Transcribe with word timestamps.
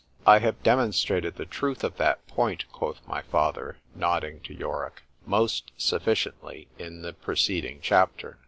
——I 0.25 0.39
have 0.39 0.63
demonstrated 0.63 1.35
the 1.35 1.45
truth 1.45 1.83
of 1.83 1.97
that 1.97 2.25
point, 2.25 2.65
quoth 2.71 3.07
my 3.07 3.21
father, 3.21 3.77
nodding 3.93 4.39
to 4.45 4.51
Yorick, 4.55 5.03
most 5.27 5.71
sufficiently 5.77 6.67
in 6.79 7.03
the 7.03 7.13
preceding 7.13 7.77
chapter. 7.83 8.39